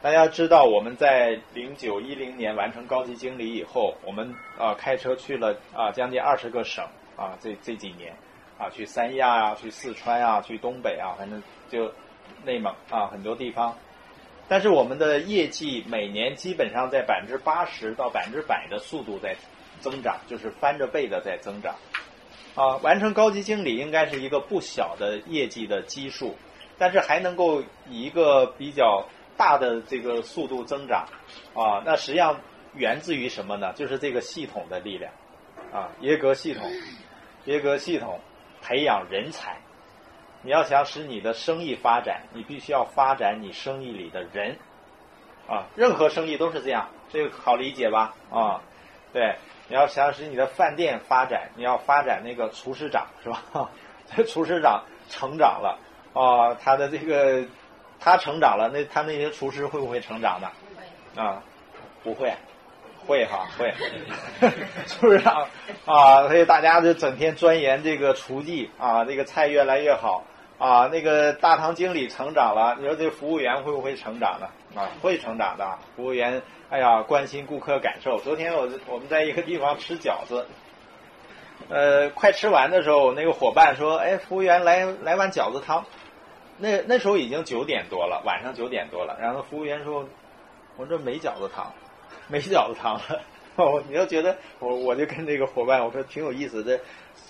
[0.00, 6.82] 大家知道我们在零九一零年完成高级经理以后，我们啊开车去了啊将近二十个省
[7.16, 8.14] 啊这这几年
[8.56, 11.92] 啊去三亚啊去四川啊去东北啊反正就
[12.44, 13.76] 内蒙啊很多地方。
[14.48, 19.36] 但是我们的业绩每年基本上在百分之八十到百分之百的速度在
[19.80, 21.74] 增长，就是翻着倍的在增长。
[22.54, 26.36] 啊，完成高级经理应该是一个不小的业绩的基数，
[26.78, 31.06] 但是还能够以一个比较大的这个速度增长
[31.54, 32.40] 啊，那实际上
[32.72, 33.72] 源自于什么呢？
[33.74, 35.12] 就是这个系统的力量
[35.70, 36.70] 啊，耶格系统，
[37.44, 38.20] 耶格系统
[38.62, 39.58] 培养人才。
[40.46, 44.56] 你要想使你的生意发展，你必须要发展你生意里的人
[45.48, 48.14] 啊，任何生意都是这样，这个好理解吧？
[48.30, 48.62] 啊，
[49.12, 49.34] 对，
[49.66, 53.70] 你要想使你的饭店发展，你要发展那个厨师长是吧？
[54.14, 55.80] 这 厨师长成长了
[56.14, 57.44] 啊，他的这个
[57.98, 60.52] 他成长了，那他那些厨师会不会成长呢？
[61.16, 61.42] 啊，
[62.04, 62.32] 不会，
[63.04, 63.74] 会哈会，
[64.86, 65.48] 厨师长
[65.86, 70.24] 啊，所以大家就整天钻研这个厨技啊，这个菜越来越好
[70.58, 74.48] 啊，那个大堂经理成长了，你说这服务员会不会成长呢？
[74.74, 78.18] 啊，会成长的，服务员哎呀关心顾客感受。
[78.20, 80.46] 昨天我我们在一个地方吃饺子。
[81.68, 85.84] 呃，快吃完的时候，那个伙伴说：“哎，服务员，来来碗饺子汤。”
[86.58, 89.16] 那那时候已经九点多了，晚上九点多了。
[89.20, 90.06] 然后服务员说
[90.76, 91.72] ：“我这没饺子汤，
[92.28, 93.20] 没饺子汤了。
[93.56, 96.78] ”哦，你要觉得我我就跟这个伙伴我说挺有意思的，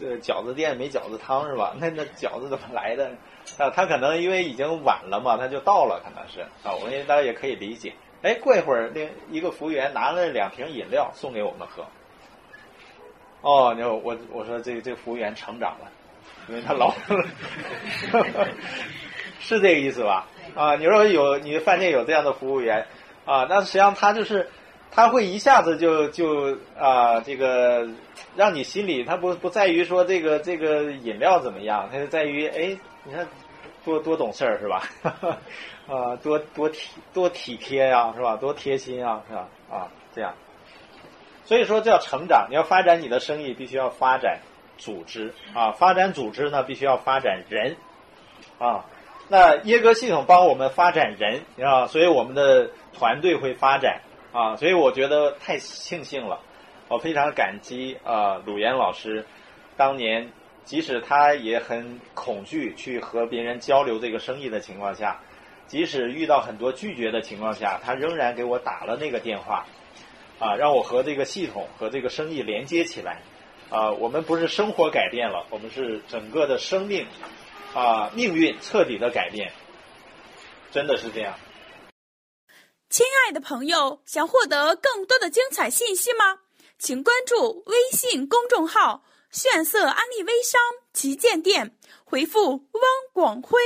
[0.01, 1.75] 呃，饺子店没饺子汤是吧？
[1.79, 3.11] 那那饺子怎么来的？
[3.59, 7.93] 啊，他可能因为已经晚了嘛，他就到了，可能是啊，我们大家也可以理解。
[8.23, 11.87] 哎，过一会儿，另一个服务员拿了两瓶饮料送给我们喝。
[13.43, 15.91] 哦，你说我我说这这服务员成长了，
[16.49, 16.93] 因为他老
[19.39, 20.27] 是这个意思吧？
[20.57, 22.87] 啊，你说有你饭店有这样的服务员
[23.25, 24.49] 啊，那实际上他就是
[24.97, 27.87] 他会一下子就就啊这个
[28.35, 33.29] 让你心里他不不在于说这个这个饮料怎么样，他就在于哎你看
[33.85, 34.83] 多多懂事儿是吧？
[35.87, 38.37] 啊多多体多体贴呀是吧？
[38.37, 39.49] 多贴心啊是吧？
[39.71, 40.33] 啊这样。
[41.45, 44.41] 所以说叫成长，你要发展你的生意，必须要发展
[44.79, 47.77] 组织啊，发展组织呢，必须要发展人
[48.59, 48.87] 啊。
[49.29, 54.01] 那耶格系统帮我们发展人啊，所以我们的团队会发展
[54.37, 54.57] 啊。
[54.57, 56.41] 所以我觉得太庆幸了，
[56.89, 59.25] 我非常感激啊鲁岩老师，
[59.77, 60.31] 当年
[60.65, 65.21] 即使他也很恐惧去和别人交流这个生意的情况下，
[65.67, 69.65] 即使遇到很多拒绝的情况下，他仍然给我打了那个电话。
[70.39, 73.23] 啊，让我和这个系统和这个生意连接起来，
[73.71, 77.07] 啊，我们不是生活改变了，我们是整个的生命，
[77.73, 79.51] 啊，命运彻底的改变，
[80.73, 81.33] 真的是这样。
[82.89, 86.39] 亲爱的朋友，想获得更多的精彩信息吗？
[86.79, 90.61] 请关注微信公众号“炫色安利微商
[90.93, 92.83] 旗舰店”，回复“汪
[93.13, 93.59] 广辉”，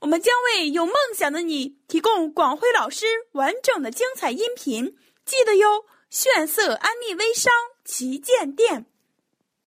[0.00, 5.84] 我们将为有梦想的你提供广辉老师完整的精彩音频，记得哟。
[6.08, 7.50] 炫色安利微商
[7.86, 8.84] 旗舰店。